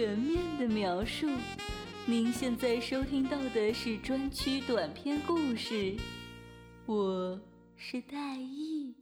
[0.00, 1.28] 全面的描述。
[2.06, 5.94] 您现在收听到的是专区短篇故事，
[6.86, 7.38] 我
[7.76, 8.96] 是戴艺。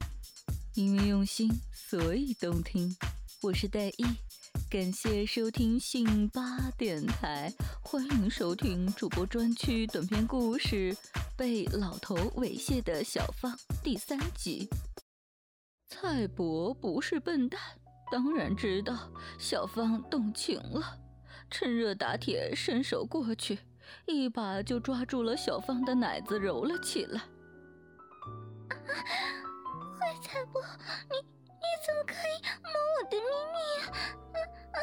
[0.75, 2.93] 因为用心，所以动听。
[3.41, 4.03] 我是戴艺，
[4.69, 7.49] 感谢收听信八电台，
[7.81, 10.93] 欢迎收听主播专区短篇故事
[11.37, 14.67] 《被老头猥亵的小芳》第三集。
[15.87, 17.57] 蔡伯不是笨蛋，
[18.11, 18.95] 当然知道
[19.37, 20.97] 小芳动情了。
[21.51, 23.59] 趁热打铁，伸手过去，
[24.05, 27.21] 一把就抓住了小芳的奶子，揉了起来。
[29.99, 30.61] 坏财婆，
[31.09, 33.25] 你你怎么可以摸我的秘
[33.55, 33.57] 密？
[34.31, 34.37] 啊
[34.71, 34.77] 啊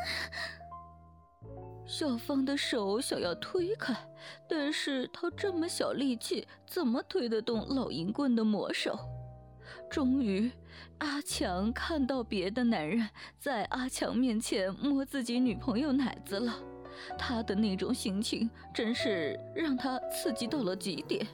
[1.85, 3.95] 小芳的手想要推开，
[4.47, 8.97] 但是她这么小力气，怎么推得动老银棍的魔手？
[9.89, 10.51] 终于，
[10.99, 16.53] 阿强看到别的男人在阿强面前摸自己女朋友奶子了，
[17.17, 21.25] 他的那种心情真是让他刺激到了极点。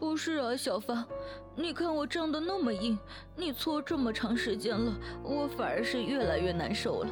[0.00, 1.06] 不是啊，小芳，
[1.54, 2.98] 你看我胀得那么硬，
[3.36, 7.10] 你搓这么长时间了，我反而是越来越难受了。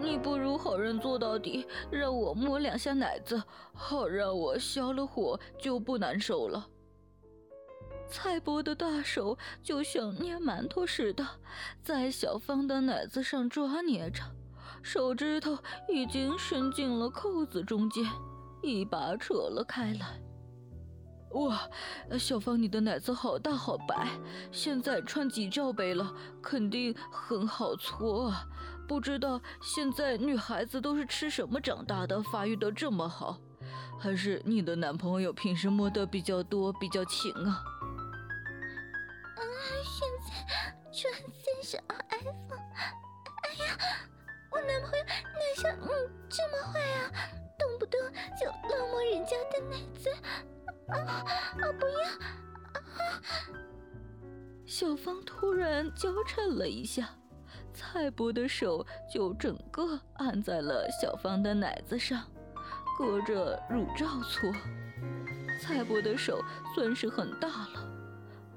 [0.00, 6.64] 你不如好人做到底，让我摸两下奶子，好让我消了火就不难受了。
[8.10, 11.26] 蔡伯的大手就像捏馒头似的，
[11.82, 14.22] 在小芳的奶子上抓捏着，
[14.82, 18.04] 手指头已经伸进了扣子中间，
[18.62, 20.20] 一把扯了开来。
[21.32, 21.60] 哇，
[22.18, 24.08] 小芳，你的奶子好大好白，
[24.50, 28.46] 现在穿几罩杯了，肯定很好搓啊！
[28.88, 33.38] 不知道现在女孩子都是吃什么长大的，发育得这么好？
[34.00, 37.62] 还是你的男朋友平时摸的比较多，比较勤啊？
[40.98, 42.58] 在穿三十二 iPhone，
[43.44, 43.78] 哎呀，
[44.50, 45.86] 我男朋友哪像你
[46.28, 47.12] 这么坏啊？
[47.56, 48.00] 动不动
[48.36, 50.10] 就乱摸人家的奶子，
[50.88, 52.08] 啊啊不要！
[52.72, 52.82] 啊！
[54.66, 57.08] 小芳突然娇嗔了一下，
[57.72, 62.24] 蔡伯的手就整个按在了小芳的奶子上，
[62.98, 64.52] 隔着乳罩搓。
[65.62, 66.42] 蔡伯的手
[66.74, 67.87] 算是很大了。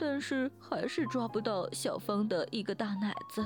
[0.01, 3.45] 但是还是抓不到小芳的一个大奶子，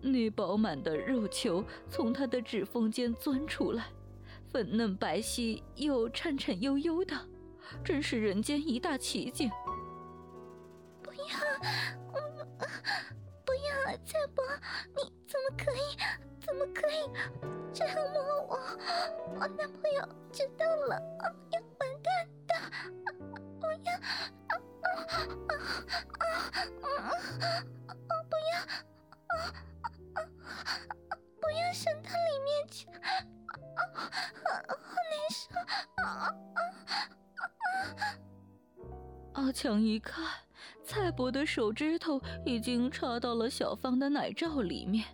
[0.00, 3.84] 那饱满的肉球从她的指缝间钻出来，
[4.48, 7.14] 粉嫩白皙又颤颤悠悠的，
[7.84, 9.48] 真是人间一大奇景。
[11.04, 11.38] 不要，
[13.44, 14.44] 不要，蔡伯，
[14.96, 15.96] 你怎么可以，
[16.44, 17.08] 怎么可以
[17.72, 18.58] 这样摸我？
[19.36, 21.00] 我男朋友知道了，
[21.52, 22.54] 要完蛋的！
[23.60, 23.92] 不要。
[24.82, 24.88] 啊
[26.18, 26.24] 啊
[26.80, 26.88] 啊啊
[27.86, 28.10] 啊！
[28.28, 28.52] 不要
[29.28, 29.32] 啊
[30.14, 31.10] 啊啊！
[31.40, 32.88] 不要伸到里面去！
[32.90, 32.98] 啊
[33.76, 33.98] 啊！
[34.68, 35.40] 好难受！
[36.02, 36.04] 啊！
[39.34, 40.24] 阿强一看，
[40.84, 45.04] 蔡伯的手指头已经插到了小芳的奶罩里面，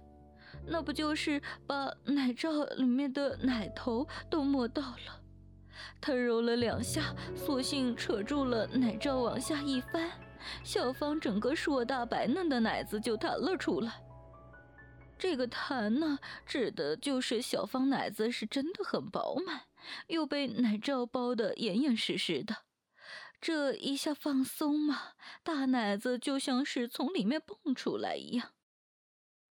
[0.65, 5.21] 那不就是把奶罩里面的奶头都摸到了？
[6.01, 10.11] 他揉了两下，索性扯住了奶罩，往下一翻，
[10.62, 14.03] 小芳整个硕大白嫩的奶子就弹了出来。
[15.19, 19.62] 这个弹呢，指的就是小芳奶子是真的很饱满，
[20.09, 22.59] 又被奶罩包得严严实实的。
[23.41, 28.51] 这一下放松嘛，大奶子就像是从里面蹦出来一样。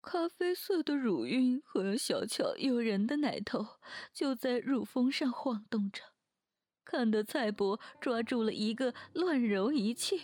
[0.02, 3.66] 咖啡色的乳晕和小巧诱人的奶头
[4.14, 6.13] 就在乳峰上晃动着。
[6.86, 10.22] 看得蔡伯抓住了一个乱揉一气，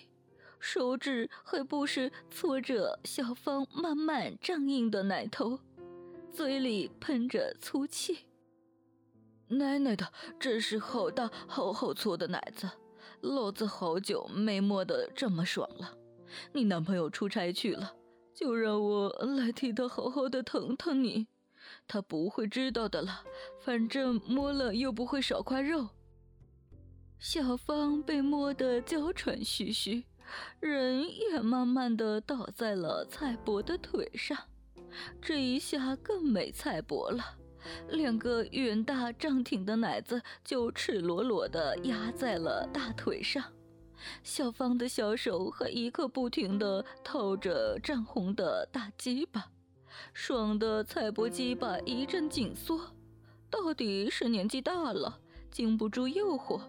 [0.60, 5.60] 手指还不时搓着小芳慢慢胀硬的奶头，
[6.32, 8.20] 嘴里喷着粗气。
[9.48, 12.70] 奶奶的，真是好大好好搓的奶子，
[13.22, 15.98] 老子好久没摸得这么爽了。
[16.54, 17.96] 你男朋友出差去了，
[18.36, 21.26] 就让我来替他好好的疼疼你，
[21.88, 23.24] 他不会知道的了，
[23.60, 25.90] 反正摸了又不会少块肉。
[27.20, 30.06] 小芳被摸得娇喘吁吁，
[30.62, 34.38] 人也慢慢的倒在了蔡伯的腿上。
[35.22, 37.38] 这一下更没蔡伯了，
[37.90, 43.44] 两个圆大胀挺的奶子就赤裸裸的压在了大腿上。
[44.24, 49.52] 小芳的小手还一刻不停的掏着涨红的大鸡巴，
[50.14, 52.80] 爽的蔡伯鸡巴一阵紧缩。
[53.50, 55.20] 到底是年纪大了，
[55.52, 56.62] 经不住诱惑。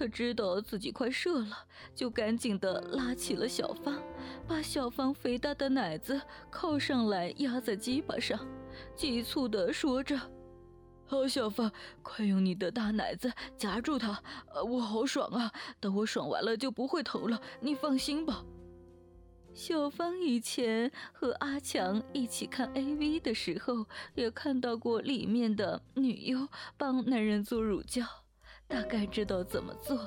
[0.00, 4.02] 他知道自己快射了，就赶紧的拉起了小芳，
[4.48, 6.18] 把小芳肥大的奶子
[6.48, 8.40] 靠上来压在鸡巴上，
[8.96, 10.18] 急促的说着
[11.04, 11.70] ：“好，小芳，
[12.00, 14.22] 快用你的大奶子夹住它，
[14.66, 15.52] 我好爽啊！
[15.78, 18.42] 等我爽完了就不会疼了，你放心吧。”
[19.52, 26.48] 小芳以前和阿强一起看 AV 的时候，也看到过里面的女优
[26.78, 28.02] 帮男人做乳胶，
[28.70, 29.98] 大概知道怎么做，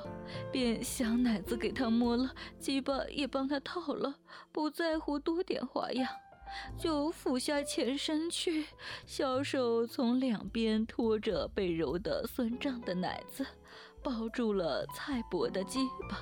[0.50, 4.14] 便小奶子给他摸了，鸡巴也帮他套了，
[4.50, 6.08] 不在乎多点花样，
[6.78, 8.64] 就俯下前身去，
[9.04, 13.46] 小手从两边托着被揉得酸胀的奶子，
[14.02, 16.18] 抱住了蔡伯的鸡巴。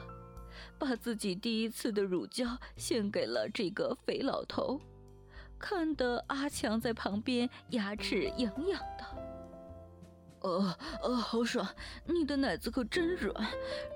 [0.79, 4.81] 把自己第一次的乳胶献给了这个肥老头，
[5.56, 9.31] 看得阿强在旁边牙齿痒痒的。
[10.43, 11.67] 呃呃，好爽！
[12.06, 13.35] 你的奶子可真软，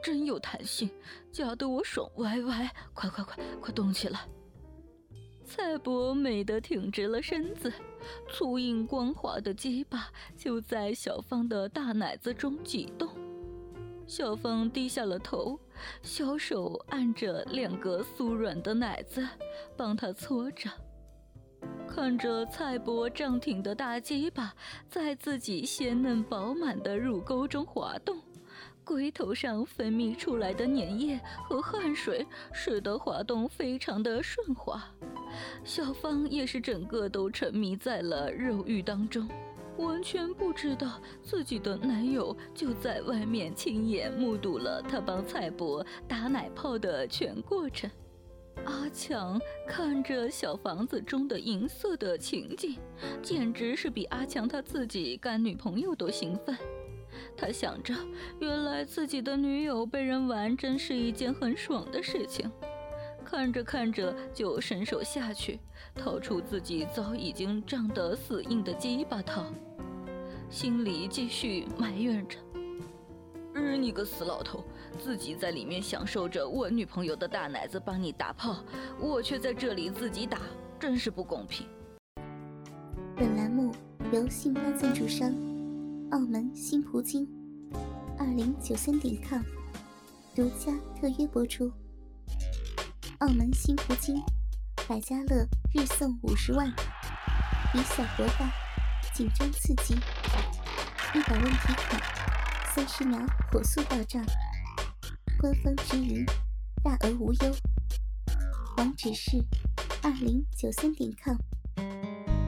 [0.02, 0.90] 真有弹性，
[1.32, 2.70] 夹得我爽歪歪。
[2.94, 4.20] 快快快，快动起来！
[5.44, 7.72] 蔡伯美得挺直了身子，
[8.28, 13.08] 粗硬光滑的鸡巴就在小芳的大奶子中挤动。
[14.08, 15.58] 小芳低下了头，
[16.02, 19.26] 小手按着两个酥软的奶子，
[19.76, 20.70] 帮她搓着。
[21.96, 24.54] 看着蔡伯胀挺的大鸡巴
[24.86, 28.20] 在自己鲜嫩饱满的乳沟中滑动，
[28.84, 34.84] 龟头上分泌出来的粘液和汗水使得滑动非常的顺滑。
[35.64, 39.26] 小芳也是整个都沉迷在了肉欲当中。
[39.78, 47.90] 完全不知道自己的男友就在外面亲眼目睹了他帮蔡伯打奶泡的全过程。
[48.64, 52.76] 阿强看着小房子中的银色的情景，
[53.22, 56.56] 简直是比阿强他自己干女朋友都兴奋。
[57.36, 57.94] 他想着，
[58.40, 62.50] 原来自己的女友被人玩，真是一件很爽的事情。
[63.24, 65.58] 看着看着，就伸手下去，
[65.94, 69.46] 掏出自己早已经胀得死硬的鸡巴套，
[70.48, 72.38] 心里继续埋怨着
[73.52, 74.62] ：“日你个死老头，
[74.96, 78.56] 自己在里面享受着我女朋友的大奶子帮你打炮，
[78.98, 80.38] 我却在这里自己打，
[80.80, 81.66] 真是不公平。”
[83.16, 83.72] 本栏目
[84.12, 85.32] 由信发赞助商
[86.10, 87.26] 澳门新葡京
[88.18, 89.42] 二零九三点 com
[90.34, 91.70] 独家特约播出。
[93.20, 94.22] 澳门新葡京，
[94.86, 96.68] 百家乐日送五十万，
[97.74, 98.52] 以小博大，
[99.14, 99.94] 紧张刺激，
[101.14, 102.02] 一百万提款，
[102.74, 103.18] 三十秒
[103.50, 104.22] 火速到账，
[105.46, 106.26] 官方直营，
[106.82, 107.54] 大额无忧。
[108.78, 109.38] 网址是
[110.02, 111.36] 二零九三点 com，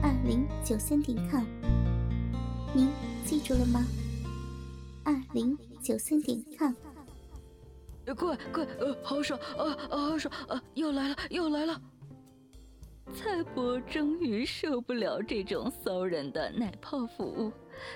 [0.03, 1.45] 二零九三点 com，
[2.73, 2.89] 您
[3.23, 3.85] 记住了吗？
[5.05, 6.73] 二零九三点 com。
[8.17, 11.81] 快快，呃，好爽，啊啊，好爽，啊，又来了，又来了！
[13.15, 17.49] 蔡伯终于受不了这种骚人的奶泡服务，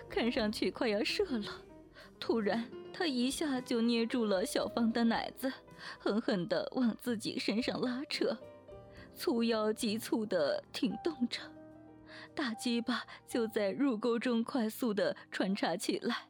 [0.10, 1.52] 看上去快要射了。
[2.22, 5.52] 突然，他一下就捏住了小芳的奶子，
[6.00, 8.38] 狠狠地往自己身上拉扯，
[9.16, 11.42] 粗腰急促地挺动着，
[12.36, 16.30] 大鸡巴就在入沟中快速地穿插起来。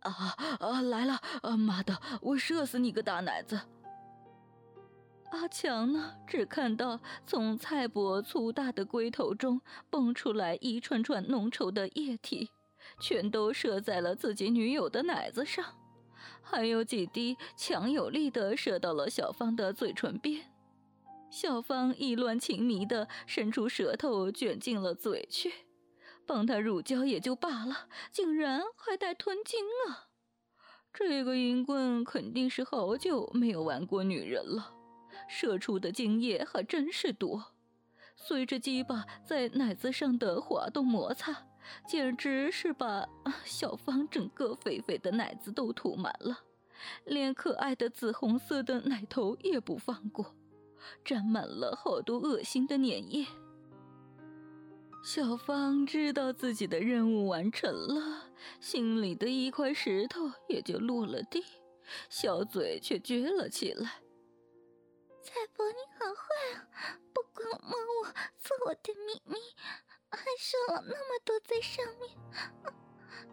[0.00, 0.12] 啊
[0.60, 0.80] 啊！
[0.82, 1.14] 来了！
[1.42, 2.00] 啊妈的！
[2.20, 3.60] 我射死你个大奶子！
[5.32, 6.14] 阿强呢？
[6.28, 9.60] 只看到从蔡伯粗大的龟头中
[9.90, 12.50] 蹦出来一串串浓稠的液体，
[13.00, 15.64] 全都射在了自己女友的奶子上，
[16.42, 20.50] 还有几滴强有力的射到了小芳的嘴唇边。
[21.30, 25.52] 小芳意乱情迷的伸出舌头卷进了嘴去。
[26.26, 30.10] 帮他乳胶也就罢了，竟然还带吞精啊！
[30.92, 34.74] 这个淫棍肯定是好久没有玩过女人了，
[35.28, 37.52] 射出的精液还真是多。
[38.16, 41.46] 随着鸡巴在奶子上的滑动摩擦，
[41.86, 43.06] 简直是把
[43.44, 46.40] 小芳整个肥肥的奶子都涂满了，
[47.04, 50.34] 连可爱的紫红色的奶头也不放过，
[51.04, 53.26] 沾满了好多恶心的粘液。
[55.04, 58.24] 小芳知道自己的任务完成了，
[58.60, 61.44] 心里的一块石头也就落了地，
[62.10, 64.02] 小嘴却撅了起来。
[65.22, 66.98] 蔡伯，你好坏啊！
[67.12, 68.04] 不光摸我，
[68.38, 69.36] 做我的秘密，
[70.38, 72.10] 射了那么多在上面，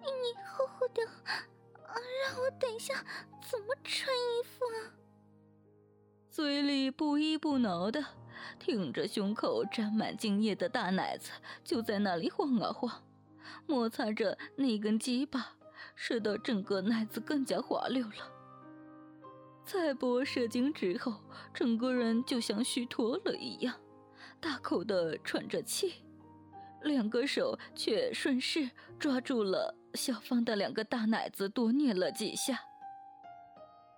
[0.01, 1.95] 你你厚厚的，啊
[2.25, 3.05] 让我等一下
[3.41, 4.93] 怎么穿衣服啊？
[6.29, 8.03] 嘴里不依不挠的。
[8.60, 11.31] 挺着胸口沾满精液的大奶子，
[11.63, 13.03] 就在那里晃啊晃，
[13.65, 15.55] 摩擦着那根鸡巴，
[15.95, 18.31] 使得整个奶子更加滑溜了。
[19.65, 21.22] 蔡伯射精之后，
[21.53, 23.79] 整个人就像虚脱了一样，
[24.41, 26.03] 大口的喘着气，
[26.84, 32.60] 两个手却顺势抓住了小芳的两个大奶子，多捏了几下。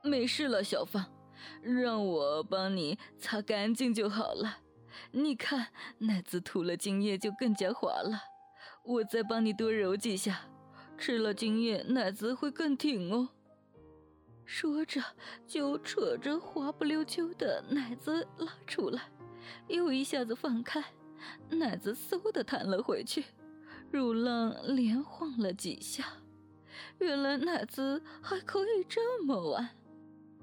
[0.03, 1.05] 没事了，小芳，
[1.61, 4.59] 让我帮你擦干净就好了。
[5.11, 8.21] 你看，奶子涂了精液就更加滑了。
[8.83, 10.41] 我再帮你多揉几下，
[10.97, 13.29] 吃了精液，奶子会更挺哦。
[14.45, 15.01] 说着，
[15.47, 19.01] 就扯着滑不溜秋的奶子拉出来，
[19.67, 20.83] 又一下子放开，
[21.49, 23.23] 奶子嗖的弹了回去，
[23.91, 26.05] 乳浪连晃了几下。
[26.99, 29.69] 原来奶子还可以这么玩。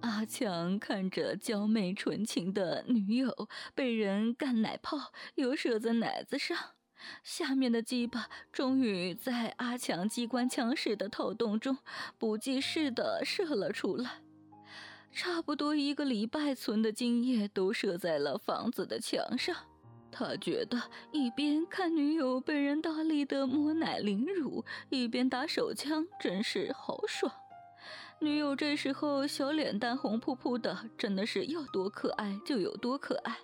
[0.01, 6.59] 阿强看着娇媚纯情的女友被人干奶泡，又射在奶子上，
[7.23, 11.79] 下面的鸡巴终于在阿强机关枪似的头洞中
[12.19, 14.23] 不计事的射了出来，
[15.13, 19.55] 差不多一个礼拜存的精液都射在了房子的墙上。
[20.13, 27.33] 他觉得一边看女友被人大力的摸奶凌辱，一边打手枪，真是好爽。
[28.21, 33.39] 女友这时候小脸蛋红扑扑的，真的是要多可爱就有多可爱，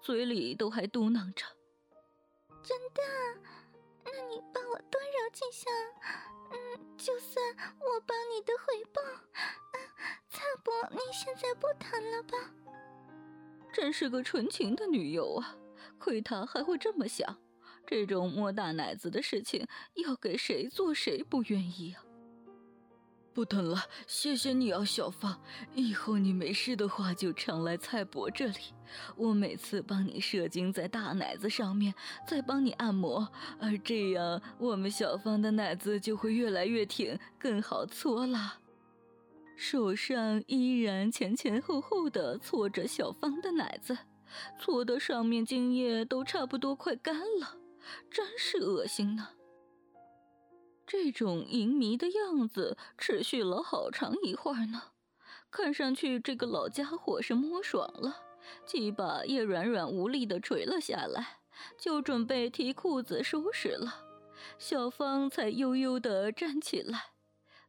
[0.00, 1.46] 嘴里都还嘟囔着
[2.62, 3.02] ：“真的？
[4.04, 5.70] 那你帮我多揉几下，
[6.52, 7.44] 嗯，就算
[7.80, 9.00] 我帮你的回报。
[9.00, 9.80] 啊
[10.28, 12.38] 蔡伯，你现在不疼了吧？”
[13.72, 15.56] 真是个纯情的女友啊！
[16.02, 17.38] 亏他还会这么想，
[17.86, 22.02] 这种摸大奶子的事情，要给谁做谁不愿意啊！
[23.32, 25.40] 不疼了，谢谢你啊，小芳。
[25.74, 28.74] 以后你没事的话就常来蔡伯这里，
[29.16, 31.94] 我每次帮你射精在大奶子上面，
[32.26, 33.26] 再帮你按摩，
[33.60, 38.58] 而这样我们小芳的奶子就会越来越挺，更好搓了。
[39.56, 43.96] 手上依然前前后后的搓着小芳的奶子，
[44.58, 47.56] 搓的上面精液都差不多快干了，
[48.10, 49.28] 真是恶心呢。
[50.86, 54.82] 这种淫迷的样子持续了好长一会儿呢，
[55.50, 58.16] 看上去这个老家伙是摸爽了，
[58.66, 61.38] 鸡巴也软软无力的垂了下来，
[61.78, 64.04] 就准备提裤子收拾了。
[64.58, 67.12] 小芳才悠悠的站起来，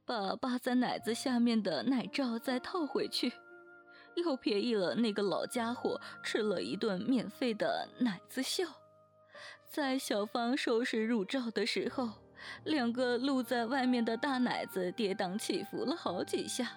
[0.06, 3.32] 把扒在奶子下面的奶罩再套回去，
[4.16, 8.66] 又便宜了那个老家伙吃了一顿免费的奶子笑。
[9.68, 12.10] 在小芳收拾乳罩的时候。
[12.66, 16.72] 两个露在外面的大奶子跌宕起伏了好几下。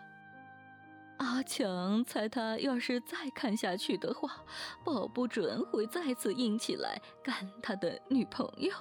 [1.16, 4.44] 阿强猜他要是再看下去的话，
[4.84, 8.72] 保不准会再次硬起来干他的女朋友。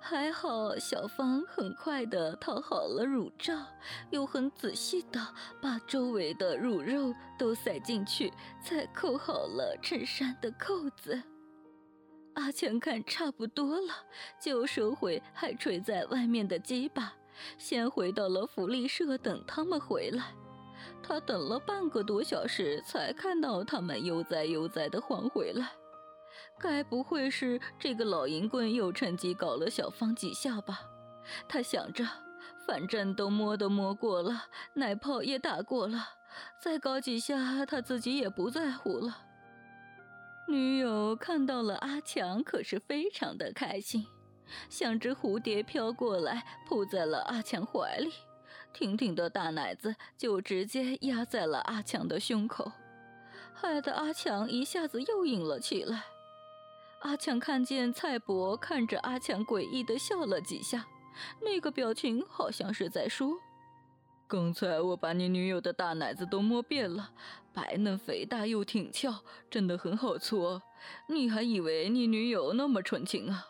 [0.00, 3.54] 还好小芳很快的套好了乳罩，
[4.10, 5.20] 又很仔细的
[5.60, 11.22] 把周围的乳肉都塞进去，才扣好了衬衫的扣子。
[12.34, 13.94] 阿强看差不多了，
[14.40, 17.14] 就收回还垂在外面的鸡巴，
[17.56, 20.34] 先回到了福利社等他们回来。
[21.02, 25.70] 他等了半个多小时，才看到他们悠哉悠哉的还回来。
[26.58, 30.80] 该不会是这个老淫棍又趁机搞了小芳几下吧？
[31.48, 32.04] 他想着，
[32.66, 36.08] 反正都摸都摸过了，奶泡也打过了，
[36.60, 39.22] 再搞几下他自己也不在乎了。
[40.48, 44.06] 女友看到了阿强，可是非常的开心，
[44.70, 48.12] 像只蝴蝶飘过来，扑在了阿强怀里，
[48.72, 52.70] 挺挺的大奶子就直接压在了阿强的胸口，
[53.52, 56.04] 害得阿强一下子又硬了起来。
[57.02, 60.86] 阿强看见蔡伯看着阿强诡异的笑了几下，
[61.40, 63.36] 那个表情好像是在说。
[64.28, 67.12] 刚才我把你女友的大奶子都摸遍了，
[67.52, 70.60] 白嫩肥大又挺翘，真的很好搓。
[71.06, 73.46] 你还以为你女友那么纯情啊？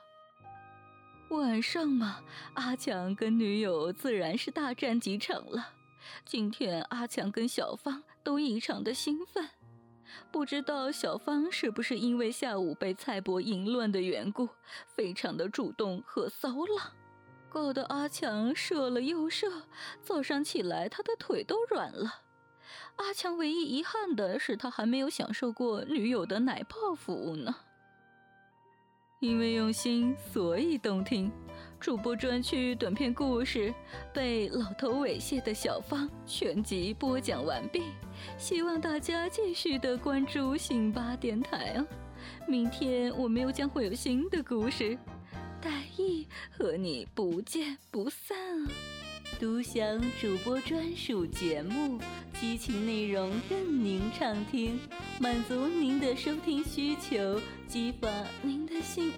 [1.31, 2.21] 晚上嘛，
[2.55, 5.69] 阿强跟女友自然是大战几场了。
[6.25, 9.49] 今天阿强跟小芳都异常的兴奋，
[10.31, 14.49] 不知道小芳是不是因为下午被蔡伯淫乱的缘故，
[14.87, 16.93] 非常的主动和骚浪。
[17.49, 19.51] 搞得阿强射了又射，
[20.03, 22.23] 早上起来他的腿都软了。
[22.97, 27.55] 阿强唯一遗憾的是，他还没有享受过女友的奶泡服务呢。
[29.21, 31.33] 因为用心，所以动听。
[31.87, 33.69] 主播专区短片故事
[34.13, 37.81] 《被老头猥亵的小芳》全集播讲完毕，
[38.37, 41.87] 希望大家继续的关注辛巴电台哦。
[42.49, 44.99] 明天我们又将会有新的故事。
[45.63, 48.69] 大意和你不见不散啊！
[49.39, 52.01] 独享主播专属节目，
[52.41, 54.77] 激情内容任您畅听，
[55.21, 58.09] 满足您的收听需求，激发
[58.43, 59.13] 您的性，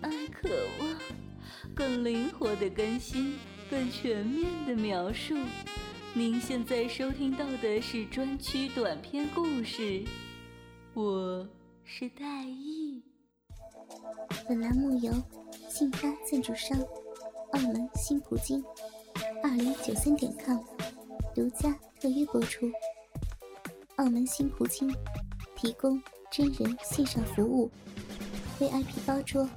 [2.04, 3.38] 灵活的更新，
[3.70, 5.36] 更全面的描述。
[6.14, 10.04] 您现在收听到的是专区短篇故事，
[10.94, 11.46] 我
[11.84, 13.02] 是戴毅。
[14.48, 15.12] 本栏目由
[15.68, 16.78] 信发赞助商
[17.52, 18.62] 澳门新葡京。
[19.42, 20.58] 二零九三点 com
[21.34, 22.70] 独家特约播出。
[23.96, 24.92] 澳门新葡京
[25.56, 26.00] 提供
[26.30, 27.70] 真人线上服务
[28.58, 29.48] ，VIP 包桌，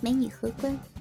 [0.00, 0.78] 美女荷官